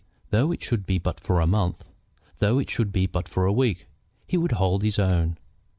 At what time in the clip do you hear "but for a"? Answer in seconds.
0.97-1.45, 3.05-3.53